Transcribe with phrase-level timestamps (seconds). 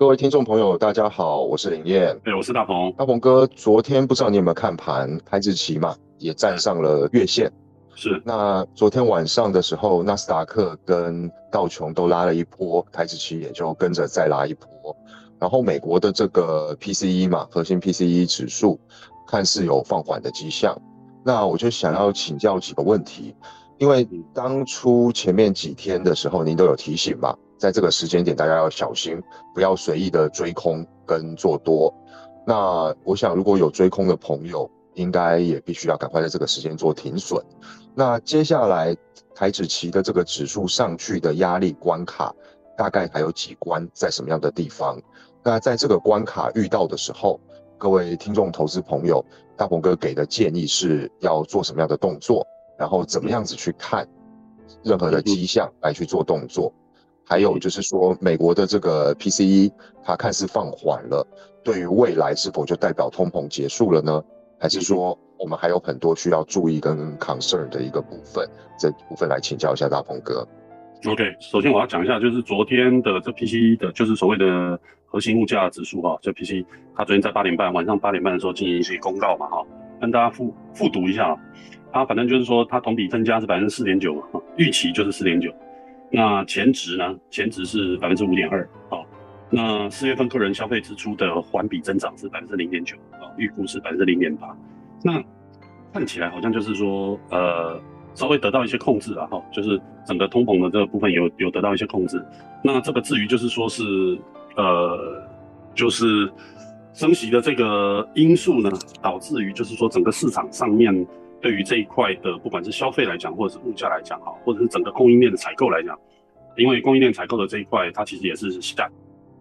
[0.00, 2.18] 各位听众朋友，大家好，我是林燕。
[2.24, 2.90] 对，我是大鹏。
[2.96, 7.52] 大鹏哥，昨天不知道你有没有看盘，台指期嘛也站上了月线。
[7.94, 8.18] 是。
[8.24, 14.96] 那昨天晚上的时候，纳斯达克跟道琼都拉了一波，台指期也就跟着再拉一波。
[15.38, 18.80] 然后美国的这个 PCE 嘛，核心 PCE 指数
[19.28, 20.74] 看似有放缓的迹象。
[21.22, 23.34] 那我就想要请教几个问题，
[23.76, 27.36] 因为当初前面几天的时候，您都有提醒嘛。
[27.60, 29.22] 在这个时间点，大家要小心，
[29.54, 31.94] 不要随意的追空跟做多。
[32.46, 37.38] 那我想，如果有追空的朋友，应该也必须要赶快在这个时间做停损。
[37.94, 38.96] 那接下来
[39.34, 42.34] 台指期的这个指数上去的压力关卡，
[42.78, 44.98] 大概还有几关，在什么样的地方？
[45.42, 47.38] 那在这个关卡遇到的时候，
[47.76, 49.22] 各位听众投资朋友，
[49.54, 52.46] 大鹏哥给的建议是要做什么样的动作？
[52.78, 54.08] 然后怎么样子去看
[54.82, 56.72] 任何的迹象来去做动作？
[57.30, 59.70] 还有就是说，美国的这个 PCE
[60.02, 61.24] 它看似放缓了，
[61.62, 64.20] 对于未来是否就代表通膨结束了呢？
[64.58, 68.44] 还是说我们还有很多需要注意跟 concern 的一个部分？
[68.76, 70.44] 这部分来请教一下大鹏哥。
[71.06, 79.64] OK，首先我要讲一下，就是昨天的这 PCE 的，就是所谓的核心物价指数哈，这 PCE 它昨天在八点半晚上八点半的时候进行一些公告嘛哈，
[80.00, 81.36] 跟大家复复读一下啊，
[81.92, 85.48] 它反正就是说它同比增加是百分之四点九哈，预期就是四点九。
[86.12, 87.16] 那前值呢？
[87.30, 88.98] 前值是百分之五点二啊。
[89.48, 94.56] 那四月份个人消费支出的环比增长是百分之零点九啊，预估是百分之零点八。
[95.02, 95.22] 那
[95.92, 97.80] 看起来好像就是说，呃，
[98.14, 102.20] 稍微得到一些控制了哈，就是整个通膨的这个部分有有得到一些控制。
[102.62, 103.82] 那这个至于就是说是，
[104.56, 105.22] 呃，
[105.74, 106.30] 就是
[106.92, 111.06] 升息的这个因素呢，导致于就是说整个市场上面。
[111.40, 115.98] 对于这一块的，不管是消费来讲，或者是物价来讲，哈，或者是整个供应链的采购来讲，
[116.56, 118.88] 因为供应链采购的这一块，它其实也是下，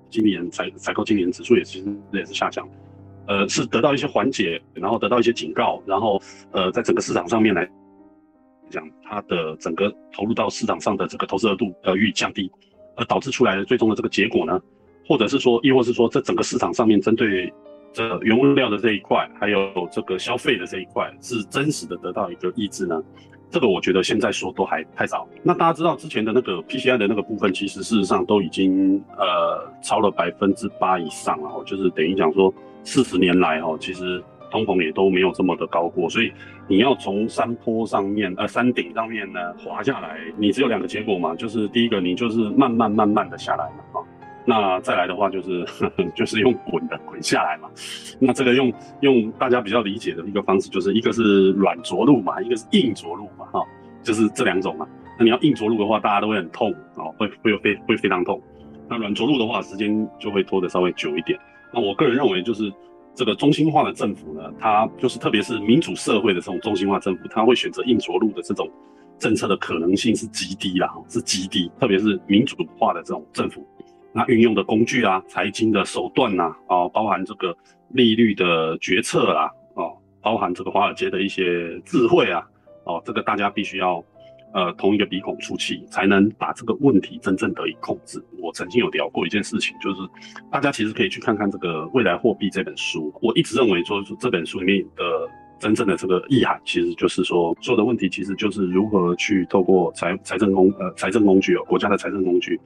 [0.10, 2.68] 今年采采购今年指数也其实也是下降，
[3.28, 7.70] 呃，是得到一些缓解，然后得到一些警告，然后呃，在整个市场上面来
[8.70, 12.50] 讲，它的整个投入到市场上的这个投资额度呃予以降低，
[12.96, 14.62] 而导致出来的最终的这个结果呢，
[15.06, 17.54] 或者是说，亦或是说，这整个市场上面针对。
[17.92, 23.02] 这原物料的这一块，还有这个消费的这一块，是真实的得到一个抑制呢？
[23.52, 25.28] 这个我觉得现在说都还太早。
[25.42, 36.08] 那大家知道之前的那个 PCI 的那个部分，其实事实上都已经呃超了百分之八以上了，就是等于讲说四十年来哈，其实通膨也都没有这么的高过。
[36.08, 36.32] 所以
[36.68, 44.06] 你要从山坡上面呃山顶上面呢滑下来，你只有两个结果嘛，就是第一个你就是慢慢慢慢的下来嘛，啊。
[44.50, 47.70] 那再来的话就是呵 呵就是用滚的滚下来嘛，
[48.20, 53.64] 那这个用用大家比较理解的一个方式，就是一个是软着陆嘛，一个是硬着陆嘛，哈，
[54.02, 54.88] 就是这两种嘛。
[55.20, 58.42] 那你要硬着陆的话，大家都会很痛哦，会会非会非常痛。
[58.90, 61.40] 那软着陆的话，时间就会拖得稍微久一点。
[61.72, 62.74] 那我个人认为，就是
[63.14, 68.68] 这个中心化的政府呢，它就是特别是民主社会的这种中心化政府，它会选择硬着陆的这种
[69.20, 71.70] 政策的可能性是极低啦，是极低。
[71.80, 73.64] 特别是民主化的这种政府。
[74.12, 77.56] 那运用的工具啊，财经的手段呐，啊，包含这个
[77.90, 82.44] 利率的决策啦，哦，包含这个华尔街的一些智慧啊，
[82.86, 84.04] 哦，这个大家必须要，
[84.54, 88.20] 呃，同一个鼻孔出气，才能把这个问题真正得以控制。
[88.42, 89.98] 我曾经有聊过一件事情，就是
[90.52, 93.14] 大家其实可以去看看这个《未来货币》这本书。
[93.22, 95.04] 我一直认为说，这本书里面的
[95.60, 102.60] 真正的这个意涵，其实就是说，所有的问题其实就是如何去透过财财政工呃财政工具哦，国家的财政工具。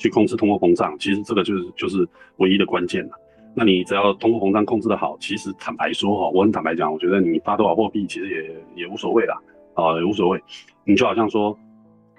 [0.00, 3.10] 去控制通货膨胀，其实这个就是就是唯一的关键了。
[3.54, 8.28] 那你只要通货膨胀控制的好，其实坦白说哈，我很坦白讲，我觉得你发多少货币其实
[8.74, 9.36] 也也无所谓啦，
[9.74, 10.42] 啊也无所谓。
[10.84, 11.54] 你就好像说，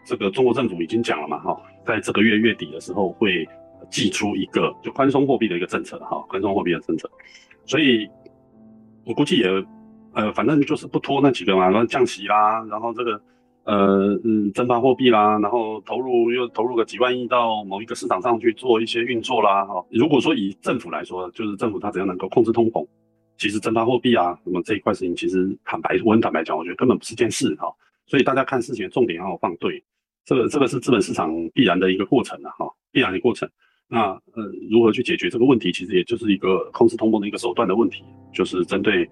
[0.06, 3.48] 这个中国政府已经讲了嘛，哈，在这个月月底的时候会
[3.90, 7.10] 寄出一个就宽松货币的一个政策，哈，宽松货币的政策。
[7.66, 8.08] 所以，
[9.06, 9.48] 我估计也，
[10.14, 13.20] 呃，反正就是不拖那几个嘛，然后降息啦，然后这个。
[13.64, 19.86] 呃嗯，增发货币啦，然后投入又投入个几万亿到某一个市场上去做一些运作啦，哈。
[19.92, 22.86] 如果说以政府来说，就是政府它怎样能够控制通膨，
[23.38, 27.72] 其实增发货币啊，那么这一块事情其实坦白，我很坦白讲，我觉得根本不是件事哈。
[28.08, 29.84] 所以大家看事情的重点要放对，
[30.26, 33.48] 这个这个是资本市场必然的一个过程啊，哈，必然的过程。
[33.88, 38.04] 那呃，如何去解决这个问题，其实也就是一个控制通膨的一个手段的问题，
[38.34, 39.08] 就是针对。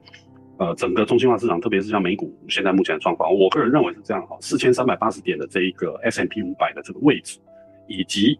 [0.60, 7.40] 呃，整个中心化市场，特别是像美股现在目前的状况，我个人认为是这样哈，四千三百八十点的这一个 S M P 五百的这个位置，
[7.88, 8.38] 以及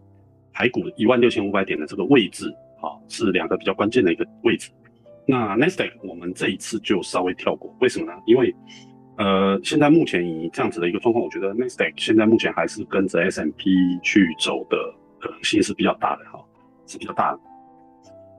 [0.52, 4.70] 台股一万六千五百点的这个位置，哈，是两个比较关键的一个位置。
[5.26, 8.12] 那 n e s t a q 我们这一次就稍微跳过，为什么呢？
[8.26, 8.54] 因为
[9.16, 13.70] 呃，现在目前以这样子的一个状况，我觉得 n e s t a q 现在目前还是跟着 S M P
[14.02, 14.76] 去走的
[15.18, 16.38] 可能性是比较大的哈，
[16.86, 17.40] 是比较大的。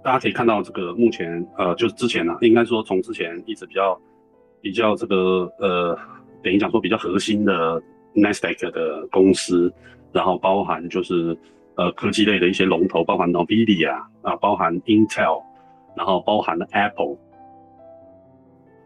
[0.04, 4.00] 大家可以看到这个目前呃，就是之前呢，应该说从之前一直比较
[4.60, 5.98] 比较这个呃，
[6.42, 7.82] 等于讲说比较核心的
[8.16, 9.72] Nasdaq 的公司，
[10.12, 11.38] 然后包含就是
[11.76, 13.92] 呃科技类的一些龙头，包含 Nvidia
[14.24, 15.44] 啊，包含 Intel，
[15.96, 17.16] 然后包含 Apple，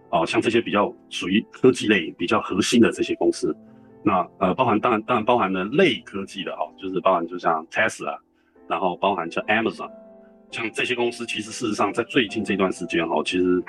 [0.10, 3.56] 哦，像这些比较属于科技类比较核心的这些公司，
[4.04, 8.18] 那呃包含当然当然包含了类科技的哈，就是包含就像 Tesla，
[8.68, 9.90] 然后包含像 Amazon。
[10.52, 13.64] 像这些公司，其实事实上在最近这段时间哈，其实，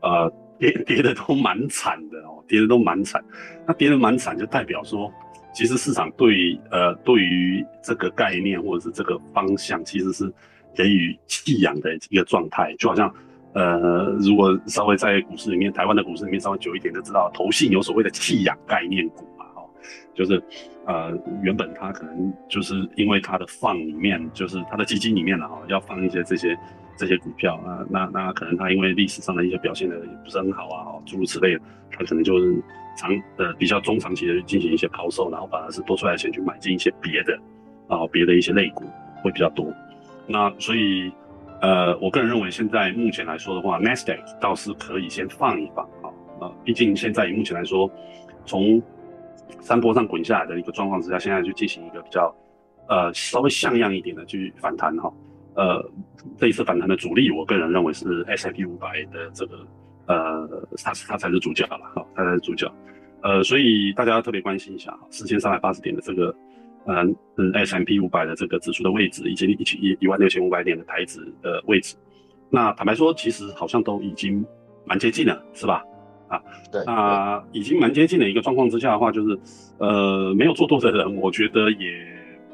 [0.00, 3.22] 呃，跌跌的都蛮惨的哦，跌的都蛮惨。
[3.66, 5.12] 那跌的蛮惨，就代表说，
[5.54, 10.32] 其实市场对呃对于这个概念或者是这个方向，其实是
[10.74, 12.74] 给予弃养的一个状态。
[12.78, 13.14] 就好像，
[13.54, 19.26] 呃，如果稍微在股市里面，台湾的股市里面稍微久一点，就知道投信有所谓的弃养概念股，
[20.14, 20.42] 就是。
[20.84, 26.58] 呃，原本他可能就是因为他的放里面，就是他的基金里面了哈，要放一些这些
[26.96, 31.60] 这些股票啊，那那可能他因为历史上的一些表现的也不是很好啊，诸如此类的，
[31.92, 32.60] 他可能就是
[32.96, 37.38] 长呃比较中长期的进行一些抛售，然后反而是多出来的钱去买进一些别的
[37.86, 38.82] 啊别的一些类股
[39.22, 39.72] 会比较多。
[40.26, 41.12] 那所以
[41.60, 47.88] 呃，我个人认为现在目前来说的话，Nasdaq 倒是可以先放一放啊啊，毕竟现在目前来说，
[48.44, 48.82] 从
[49.60, 52.34] 山坡上滚下来的一个状况之下，现在去进行一个比较，
[52.88, 55.12] 呃，稍微像样一点的去反弹哈，
[55.54, 55.84] 呃，
[56.38, 59.66] 这一次反弹的主力，我个人认为是 S M P 五百的这个，
[60.06, 62.72] 呃，它是它才是主角了哈，它才是主角，
[63.22, 66.34] 呃，所以大家特别关心一下哈，四千三百八十点的这个，
[66.86, 71.96] 嗯嗯 S M P 五百的这个指数的位置，以及一起一一万六千五百点的台指的位置，
[72.50, 74.44] 那坦白说，其实好像都已经
[74.84, 75.84] 蛮接近了，是吧？
[76.32, 76.42] 啊，
[76.72, 79.38] 对，那已经蛮接近的一个状况之下的话，就是，
[79.76, 81.90] 呃，没有做多的人，我觉得也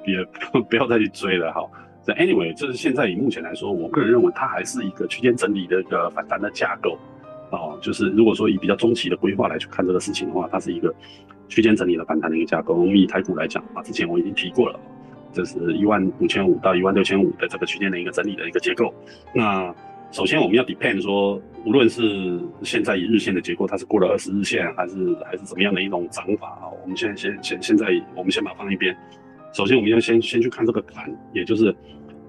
[0.04, 0.24] 也
[0.68, 1.62] 不要再去追了哈。
[2.04, 6.98] 这 anyway，就是现在以目前来说，我个人认为它还是一个区间整理的一个反弹的架构，
[7.50, 10.92] 哦，就是如果说以比较中期的规划来去看这个事情的话，它是一个
[11.48, 12.74] 区间整理的反弹的一个架构。
[12.74, 14.80] 我们以台股来讲啊，之前我已经提过了，
[15.32, 18.92] 这是一万五千五到一万六千五的这个区间的一个整理的一个结构，
[19.32, 19.72] 那。
[20.10, 26.64] 首先，我们要 depend 说，无论是现在以日线的结构，它是过了二十日线，还是还是怎么样的一种涨法啊？
[26.82, 28.96] 我们现在先先现在，我们先把它放一边。
[29.52, 31.74] 首先，我们要先先去看这个坎，也就是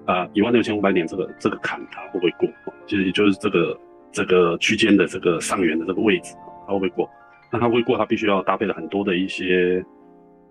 [0.05, 2.49] 啊一万六千五百点这个这个坎，它会不会过？
[2.85, 3.79] 其实也就是这个
[4.11, 6.35] 这个区间的这个上缘的这个位置，
[6.67, 7.09] 它会不会过？
[7.49, 9.83] 那它会过，它必须要搭配了很多的一些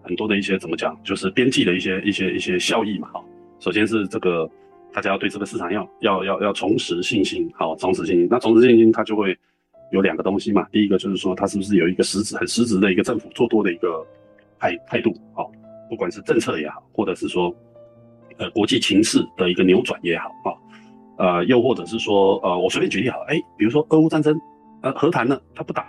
[0.02, 3.08] 很多的一些怎么讲，就是边际的一些一些一些效益嘛。
[3.12, 3.22] 哈，
[3.60, 4.50] 首先是这个。
[4.92, 8.28] 大家要对这个市场要要要要重拾信心，好，重拾信心。
[8.30, 9.36] 那重拾信心，它就会
[9.92, 10.66] 有两个东西嘛。
[10.72, 14.04] 第一个就是说，它是不是有一个实质、很实质的一个政府做多的一个
[14.58, 15.50] 态态度，好，
[15.88, 17.54] 不管是政策也好，或者是说，
[18.38, 20.50] 呃，国际情势的一个扭转也好，啊，
[21.18, 24.36] 呃，又或者是说，呃，我随便举例好，哎，比如说俄乌战争，
[24.82, 25.82] 呃，和谈呢，它不打，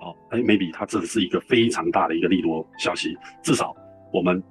[0.00, 3.74] 哦，哎，maybe 它这是一个非常大的一个利多消息，至少
[4.12, 4.42] 我们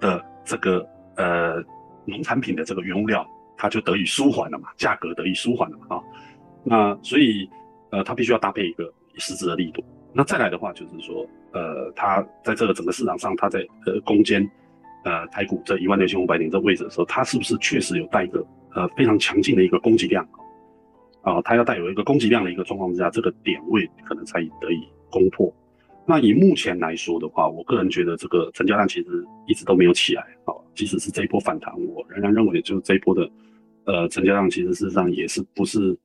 [0.00, 0.86] 的这个
[1.16, 1.64] 呃。
[2.08, 3.26] 农产品的这个原物料，
[3.56, 6.02] 它就得以舒缓了嘛，价格得以舒缓了嘛啊，
[6.64, 7.48] 那所以
[7.90, 9.84] 呃，它必须要搭配一个实质的力度。
[10.12, 14.42] 那再来的话，就是说呃，它在这个整个市场上，它在呃攻坚
[15.04, 18.44] 呃台股这一万六千五百点这位置的时候，它是不是确实有带一个
[18.74, 20.26] 呃非常强劲的一个供给量
[21.22, 21.40] 啊？
[21.42, 25.52] 它要带有一个供给量的一个状况之下，这个点位可能才得以攻破。
[26.06, 30.54] 那以目前来说的话，我个人觉得这个成交量其实一直都没有起来啊。
[30.78, 33.28] 即使是这一波反弹，我仍然认为就是这一波的，
[33.82, 35.98] 呃，成交量其实事实上也是不是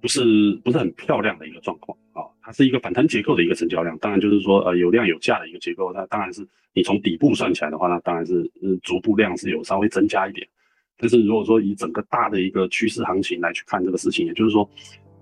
[0.00, 2.24] 不是不是很漂亮的一个状况啊。
[2.42, 5.92] 它是一个反弹结构的一个成交量，当然就是说呃有量有价的一个结构。
[5.92, 6.40] 那当然是
[6.72, 10.48] 你从底部算起来的话，那当然是呃逐步量是有稍微增加一点。
[10.96, 14.66] 但是如果说以整个大的一个趋势行情来去看这个事情，也就是说。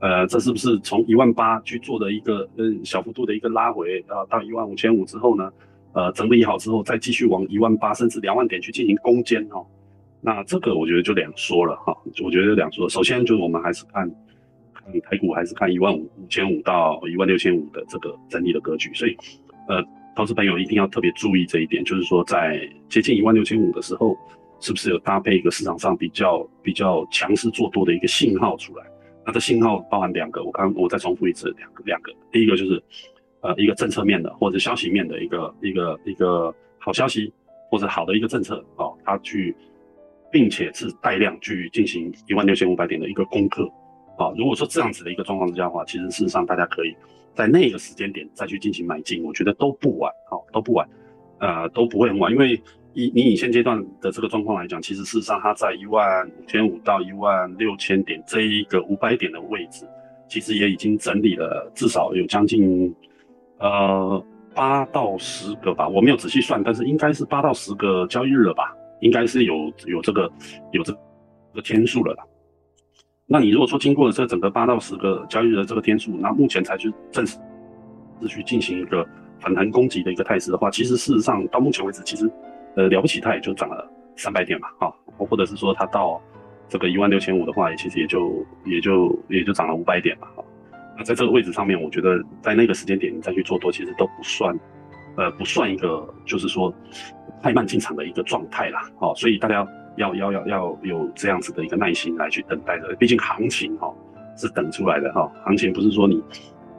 [0.02, 4.24] 呃，这是不是从一万八去做的一个呃小幅度的一个拉回啊？
[4.30, 5.52] 到一万五千五之后呢，
[5.92, 9.64] 呃，整理好之后再继续往一万八甚至两万点去进行攻坚哈？
[10.20, 11.96] 那这个我觉得就两说了哈。
[12.22, 14.10] 我觉得两说，首先就是我们还是看
[14.74, 19.16] 看台股还是看一万五五千五到一万六千五的这个整理的格局，所以
[19.68, 19.82] 呃，
[20.14, 24.16] 投资朋友一定要特别注意这一点，就是说在接近一万六千五的时候，
[24.60, 28.84] 是不是有搭配一个市场上比较比较强势做多的一个信号出来？
[29.24, 32.82] 它的信号包含两个，我刚我再重复一次，两个两个，第一个就是，
[33.42, 37.32] 呃，一个政策面的或者消息面的一个一个一个好消息
[37.70, 39.56] 或者好的一个政策啊，它去，
[40.30, 43.64] 并且是带量去进行一万六千五百点的一个攻克
[44.18, 44.30] 啊。
[44.36, 46.94] 如果说这样子的一个状况之下的话，其实事实上大家可以
[47.34, 50.86] 在那个时间点再去进行买进，我觉得都不晚，好都不晚，
[51.38, 52.60] 呃都不会很晚，因为
[52.92, 59.86] 以你以现阶段的这个状况来讲，其实事实上它在一万五千五到一万六千点这一个五百点的位置，
[60.28, 62.94] 其实也已经整理了至少有将近
[63.60, 64.24] 呃
[64.54, 69.54] 八到十个吧，我没有仔细算，但是应该是八到十个交易日了吧，应该是有
[69.86, 70.30] 有这个
[70.72, 70.92] 有这
[71.54, 72.16] 个天数了。
[73.26, 77.38] 那你如果说经过了这整个八到十个交易日的这个天数，那目前才去正式
[78.20, 79.06] 是去进行一个
[79.38, 82.28] 反弹攻击的一个态势的话，其实事实上到目前为止，其实
[82.74, 86.20] 呃了不起，它也就涨了三百点嘛，啊，或者是说它到
[86.68, 90.39] 这个一万六千五的话，也其实也就也就也就涨了五百点嘛，哈。
[91.00, 94.54] 那在这个位置上面，我觉得在那个时间点你再去做多，其实都不算
[95.16, 96.72] 呃不算一个就是说
[97.42, 99.66] 太慢进场的一个状态啦，哦，所以大家。
[99.96, 103.92] 要要要要有这样子的一个耐心来去等待的，毕竟行情哈
[104.36, 106.22] 是等出来的哈，行情不是说你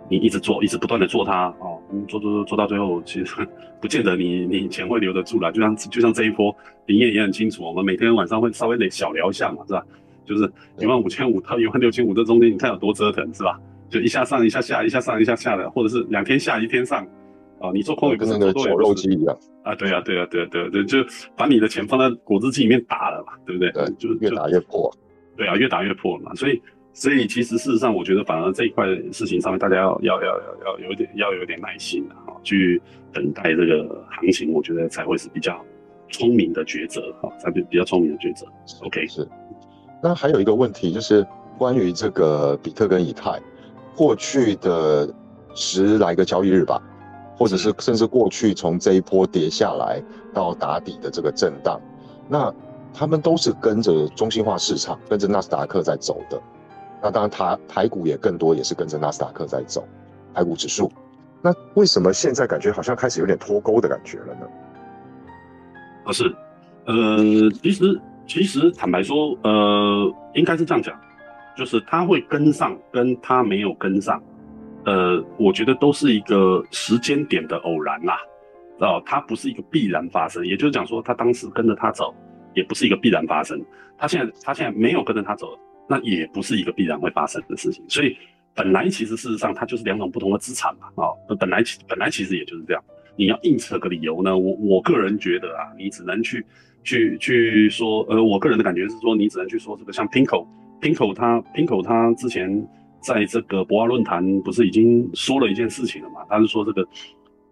[0.09, 3.47] 你一直做，一直不断的做它哦，做做做做到最后，其实
[3.81, 5.51] 不见得你你钱会留得住了。
[5.51, 9.85] 就像就像这一波，林业也很清楚，我们每天晚上会稍微得小聊一下嘛，是吧？
[10.25, 13.59] 就是一万五千五到一万六千五这中间，你看有多折腾，是吧？
[13.91, 17.05] 就一下上一下下，一下上一下下的，或者是两天下一天上。
[17.59, 19.75] 啊，你做空也跟那个绞肉机一样啊！
[19.75, 20.97] 对啊，对啊，对啊，对啊，对，就
[21.37, 23.71] 把你的钱放在果汁机里面打了嘛，对不对？
[23.71, 24.91] 对，就越打越破。
[25.37, 26.33] 对啊，越打越破嘛。
[26.33, 26.59] 所以，
[26.91, 32.81] 所以其实事实上，我觉得反而这一块事情上面，大家要要要要要有点要有点耐心的哈，去
[33.13, 35.63] 等待这个行情，我觉得才会是比较
[36.09, 38.47] 聪明的抉择哈，才比比较聪明的抉择。
[38.87, 39.27] OK，是。
[40.01, 41.23] 那还有一个问题就是
[41.59, 43.39] 关于这个比特跟以太，
[43.95, 45.07] 过去的
[45.53, 46.81] 十来个交易日吧。
[47.37, 49.99] 或者是甚至过去从这一波跌下来
[50.31, 51.81] 到打底的这个震荡，
[52.29, 52.53] 那
[52.93, 56.39] 他们都是跟着中心化市场，跟着纳斯达克在走的。
[57.01, 59.83] 那当然台台股也更多也是跟着纳斯达克在走，
[60.35, 60.91] 台股指数。
[61.41, 64.47] 那为什么现在感觉好像开始有点脱钩的感觉了呢？
[66.03, 66.35] 不是，
[66.85, 67.17] 呃，
[67.63, 70.95] 其实其实坦白说，呃，应该是这样讲，
[71.57, 74.21] 就是他会跟上，跟他没有跟上。
[74.85, 78.17] 呃，我觉得都是一个时间点的偶然啦，
[78.79, 80.43] 哦，它不是一个必然发生。
[80.45, 82.15] 也就是讲说，他当时跟着他走，
[82.55, 83.63] 也不是一个必然发生。
[83.97, 85.55] 他现在他现在没有跟着他走，
[85.87, 87.83] 那也不是一个必然会发生的事情。
[87.87, 88.17] 所以
[88.55, 92.83] 本来其实事实上它就是两种不同的资产嘛，哦，本来其本来其实也就是这样。
[93.15, 96.43] 你要硬扯个理由呢，我我个人觉得啊，你只能去
[96.83, 100.47] 去去说，呃，我个人的感觉是说，你只能去说这个像 pinko
[100.81, 102.67] Pinko 他 Pinko 他之前。
[103.03, 106.23] 在这个博鳌论坛不是已经说了一件事情了嘛？
[106.29, 106.87] 他是说这个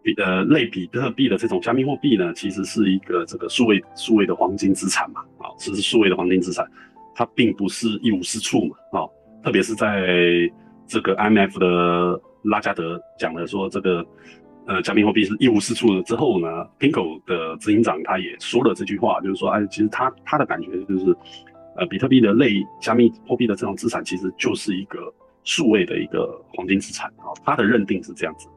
[0.04, 6.64] 比呃类比特币的这种加密货币呢，其实是一个这个数位数位的黄金资产嘛，啊，这是数位的黄金资产，
[7.16, 9.10] 它并不是一无是处嘛，啊，
[9.44, 10.08] 特别是在
[10.86, 14.06] 这个 IMF 的拉加德讲了说这个
[14.68, 21.06] 呃加密货币是一无是处了之后呢，Pinko 的执行长他也说了这句话，就是说哎，其实他他的感觉就是
[21.80, 25.14] 呃比特币的类加密货币的这种资产其实就是一个。
[25.46, 28.48] 数位的一个黄金资产啊，他的认定是这样子。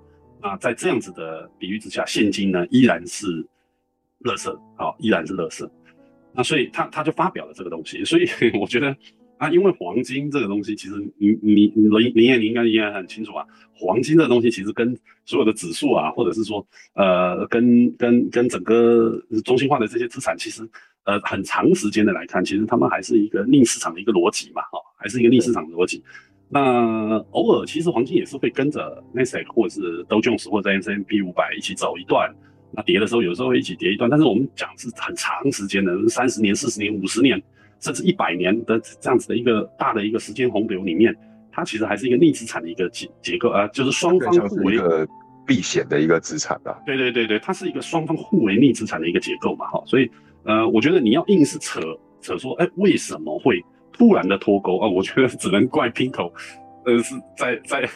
[0.43, 3.27] 那在这样子的比喻之下，现金呢依然是
[4.25, 5.67] 垃圾啊，依然是垃圾。
[6.35, 8.05] 那所以他他就发表了这个东西。
[8.05, 8.27] 所以
[8.61, 8.95] 我觉得
[9.39, 20.69] 啊，因为黄金这个东西，其实你你林林业你应该也很清楚啊，黄金这东西其实跟所有的指数啊，或者是说呃跟跟跟整个中心化的这些资产，其实
[21.05, 26.03] 呃很长时间的来看，其实他们还是一个逆市场的一个逻辑嘛，哈，还是一个逆市场的逻辑。
[26.49, 32.31] 那偶尔其实黄金也是会跟着 Nasdaq 或者是 Dow Jones 或者 S&P 五百一起走一段，
[32.73, 37.43] 那跌的时候有时候会一起跌一段，但是我们讲是很长时间的，三十年、四十年、五十年，
[37.81, 41.17] 甚至一百年的这样子的一个大的一个时间洪流里面，
[41.51, 44.77] 它其实还是一个逆资产的一个结结构啊，就是双方互为
[45.47, 46.79] 避险的一个资产吧。
[46.85, 50.11] 对对对对，它是一个双方互为逆资产的一个结构嘛，哈，所以
[50.45, 51.81] 呃，我觉得你要硬是扯
[52.21, 53.63] 扯说，哎，为什么会？
[53.95, 56.33] 突然的脱钩啊，我觉得只能怪拼头
[56.87, 57.87] 呃，是在在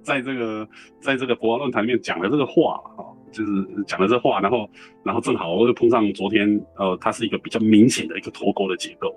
[0.00, 0.68] 在这个
[1.00, 4.70] 在这个博鳌论坛里面讲的这个话哈，就是讲的这话，然后
[5.02, 9.12] 然后正好又碰上昨天，呃，它是一个比较明显的一个脱钩的结构，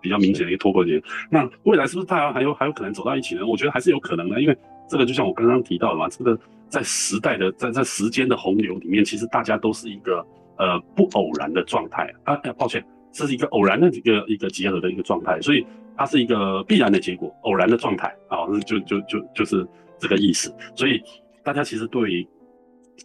[0.00, 1.06] 比较明显的一个脱钩结构。
[1.28, 3.44] 那未来是不是大家还有还有可能走到一起呢？
[3.44, 4.56] 我觉得还是有可能的，因为
[4.88, 10.24] 这个就像我刚刚提到的嘛，这个在时代的在在时间的洪流里面，其实大家都是一个
[10.62, 12.84] 呃不偶然的状态啊，抱歉。
[13.10, 15.66] 这是一个偶然的一个一个结合的一个状态，所以
[15.96, 19.66] 它是一个必然的结果，偶然的状态啊，就就就就是
[19.98, 20.54] 这个意思。
[20.74, 21.02] 所以
[21.44, 22.26] 大家其实对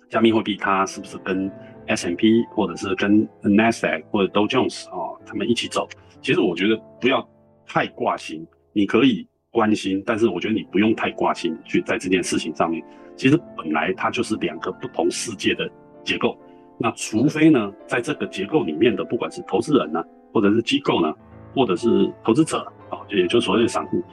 [0.09, 1.51] 加密货币它是不是跟
[1.87, 5.89] S M P 或者是跟 Nasdaq 或者 Dow Jones 啊，他们一起走？
[6.21, 7.27] 其实我觉得不要
[7.65, 12.81] 太挂心，你可以关心，但是我觉得你不用太挂心去在这件事情上面。
[13.17, 15.69] 其实本来它就是两个不同世界的
[16.05, 16.39] 结构。
[16.77, 21.11] 那除非呢，在这个结构里面的，不管是投资人呢，或者是机构呢，
[21.55, 24.03] 或者是投资者啊，就也就是所谓的散户，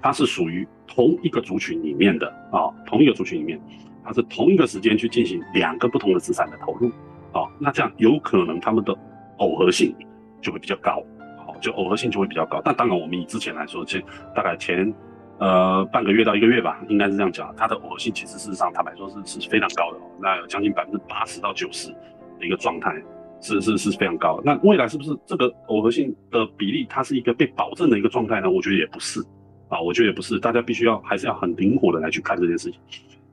[0.00, 3.60] 它是属于同一个族群里面的啊，同一个族群里面，
[4.02, 6.88] 它是同一个时间去进行两个不同的资产的投入
[7.32, 8.96] 啊，那这样有可能他们的
[9.36, 9.94] 耦合性
[10.40, 11.02] 就会比较高，
[11.46, 12.62] 好，就耦合性就会比较高。
[12.64, 14.04] 但当然，我们以之前来说，其实
[14.34, 14.94] 大概前
[15.38, 21.94] 呃半个月到一个月吧，应该是这样讲，它的耦合性其实事实上坦白说是是非常高的，那有将近百分之八十到九十。
[22.38, 22.94] 的一个状态
[23.40, 28.50] 是是是非常高，那未来是不是这个耦合性的比例它是一个被保证的一个状态呢？
[28.50, 29.20] 我觉得也不是
[29.68, 32.80] 啊，我觉得也不是，大家必须要还是要很灵活的来去看这件事情。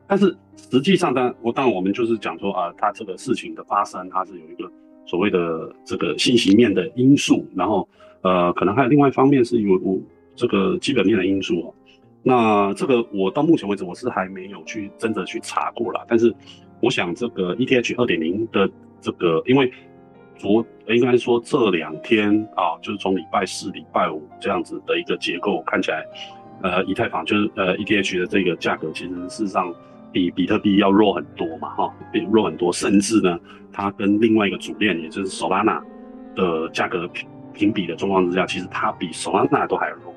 [0.06, 4.70] 但是实际上，当然我当然我们就是讲说啊，它这个事情的发生，它是有一个
[5.06, 7.88] 所谓的这个信息面的因素，然后
[8.22, 9.98] 呃，可能还有另外一方面是有我
[10.36, 11.74] 这个基本面的因素哦。
[12.22, 16.36] 那这个我到目前为止我是还没有去真的去查过了，但是
[16.82, 18.70] 我想这个 ETH 二点零的。
[19.02, 19.72] 这个，因为
[20.38, 26.06] 昨应该说这两天啊，就是从礼拜四、礼拜五这样子的一个结构看起来，
[26.62, 29.74] 呃，以太坊就是呃 ETH 的这个价格，其实事实上
[30.12, 33.40] 比比特币要弱很多嘛，哈，比弱很多，甚至呢，
[33.74, 35.82] 它跟另外一个主链，也就是 Solana
[36.36, 40.14] 的价格平平比的状况之下，其实它比 Solana 都还弱。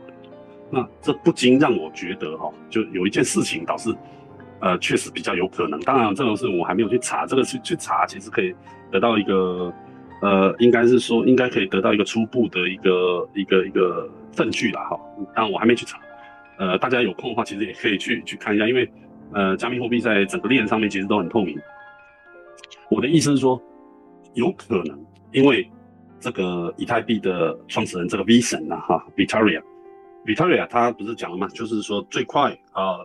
[0.71, 3.95] 那这不禁让我觉得哈，就有一件事情导致。
[4.65, 5.79] 呃，确实比较有可能。
[5.81, 8.55] 当然，这种事我还没有去查，这个去去查，其实可以
[8.91, 9.71] 得到一个，
[10.23, 14.99] 呃，应该是说应该可以得到一个初步的一个一个一个证据了哈。
[15.35, 16.01] 当然我还没去查，
[16.57, 18.91] 呃，大家有空的话，其实也可以去去看一下，因为
[19.35, 21.61] 呃，加密货币在整个链上面其实都很透明。
[22.89, 23.61] 我的意思是说，
[24.33, 24.99] 有可能
[25.33, 25.71] 因为
[26.19, 31.47] 这个以太币的创始人这个 V 神呐哈，Victoria，Victoria 他不是讲了吗？
[31.49, 32.97] 就是说最快啊。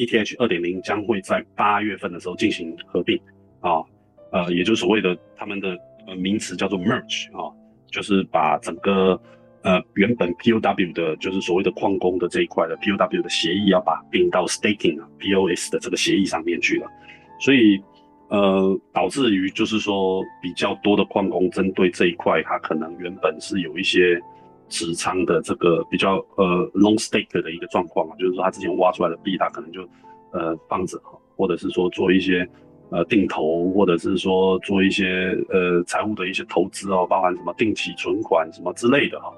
[0.00, 3.20] ETH 二点零将会在八月份的时候进行合并，
[3.60, 3.84] 啊，
[4.32, 5.76] 呃，也就是所谓的他们的
[6.06, 7.52] 呃名词叫做 merge 啊，
[7.90, 9.20] 就是把整个
[9.62, 16.86] 呃原本 POW 的，就是所谓的矿工的这一块的 POW 的协议要把并到 staking 啊 POS 的这个协议上面去了，
[17.38, 17.78] 所以
[18.28, 24.18] 呃导致于就是说比较多的矿工针对这一块，它可能原本是有一些。
[24.70, 29.82] 持仓的这个比较呃 long stake 的一个状况嘛，就是说他之前挖出来的币，他可能就
[30.32, 32.48] 呃放着哈，或者是说做一些
[32.90, 39.32] 呃定投，或者是说做一些呃财务的一些投资哦，包含什么定期存款什么之类的哈，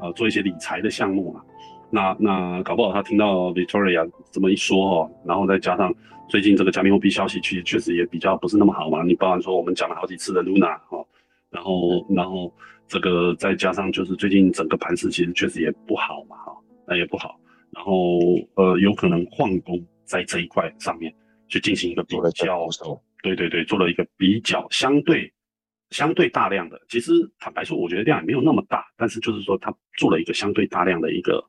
[0.00, 1.40] 呃做一些理财的项目嘛。
[1.88, 5.94] 那那搞不好他听到 Victoria 这么一说哦，然后再加上
[6.28, 9.02] 最近这个加密货币消息其实确实也比较不是那么好嘛。
[9.02, 11.04] 你包含说我们讲了好几次的 Luna 哈，
[11.50, 12.52] 然后然后。
[12.92, 16.52] 这个再加上就是最近整个盘势其实确实也不好嘛，哈，
[16.86, 17.40] 那也不好。
[17.70, 18.18] 然后
[18.54, 21.10] 呃，有可能矿工在这一块上面
[21.48, 22.68] 去进行一个比较，
[23.22, 25.32] 对对对，做了一个比较相对
[25.88, 26.78] 相对大量的。
[26.86, 31.42] 其实坦白说，我觉得量也没有那么大，但是就是说他做了一个相对大量的一个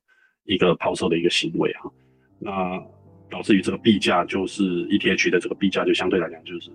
[0.46, 1.92] 一个抛售的一个行为哈。
[2.40, 2.82] 那
[3.30, 6.72] 导致于这个币价就是 ETH 的这个币价就相对来讲就是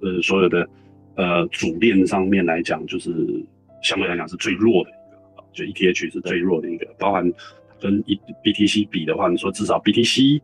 [0.00, 0.68] 呃所有的
[1.14, 3.46] 呃主链上面来讲就是。
[3.82, 7.32] 相对来讲是最弱的一个，就 ETH 是最弱的一个，包含
[7.80, 10.40] 跟 E BTC 比的话，你说至少 BTC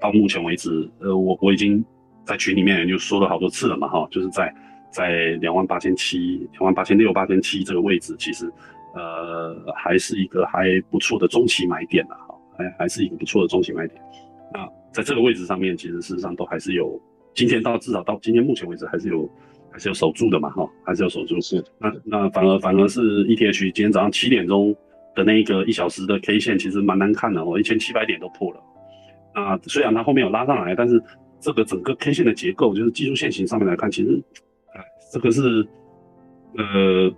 [0.00, 1.84] 到目前为止，呃，我我已经
[2.24, 4.54] 在群里面就说了好多次了嘛，哈，就是在
[4.90, 8.50] 在两万八千七、两万八千六、八千七这个位置，其实
[8.94, 14.00] 呃还是一个还不错的中期买点的，哈，还还是一个不错的中期买点。
[14.52, 17.00] 那在这个位置上面，其实事实上都还是有，
[17.34, 19.28] 今天到至少到今天目前为止还是有。
[19.78, 21.40] 还是有守住的嘛，哈，还是有守住。
[21.40, 24.74] 是，那那反而反而是 ETH 今天早上七点钟
[25.14, 28.60] 的那个一小时的 K 线，其实蛮难看的哦，一千七百点都破了。
[29.32, 31.00] 那虽然它后面有拉上来，但是
[31.38, 34.20] 这个整个 K 线的结构，就是技术线型上面来看，其实，
[34.74, 35.64] 哎，这个是，
[36.56, 37.14] 呃，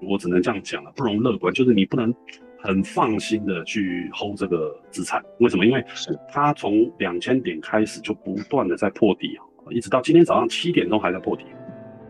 [0.00, 1.52] 我只能这样讲了，不容乐观。
[1.52, 2.14] 就是你不能
[2.60, 5.66] 很放心的去 hold 这个资产，为什么？
[5.66, 9.42] 因为是它从两千点开始就不断的在破底啊。
[9.70, 11.44] 一直到今天早上七点钟还在破底，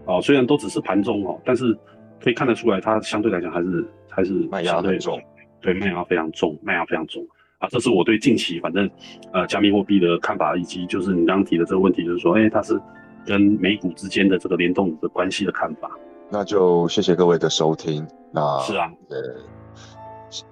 [0.07, 1.77] 哦，虽然都只是盘中哦，但是
[2.21, 5.21] 可以看得出来，它相对来讲还是还是卖压很重，
[5.61, 7.25] 对，卖压非常重，卖压非常重
[7.59, 7.69] 啊。
[7.69, 8.91] 这是我对近期反正
[9.33, 12.81] 呃加密货币的看法，以及就是你刚刚提的这个问题，就是说，哎，它是
[13.27, 15.91] 跟美股之间的这个联动的关系的看法。
[16.31, 18.07] 那就谢谢各位的收听。
[18.33, 19.17] 那是啊，呃，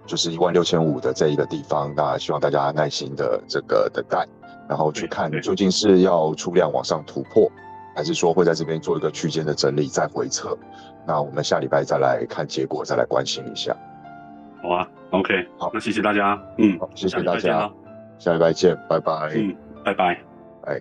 [0.05, 4.27] 就是一万六千五的这一个地方，那希望大家耐心的这个等待。
[4.71, 7.51] 然后去看究竟是要出量往上突破，
[7.93, 10.57] 还是说会在这边做一个区间的整理再回撤？
[11.05, 13.77] 那我们下礼拜再来看结果，再来关心一下。
[14.63, 17.69] 好啊，OK，好，那谢谢大家，嗯，好谢谢大家，
[18.21, 20.17] 下礼拜见，拜拜，嗯，拜拜，
[20.63, 20.81] 拜。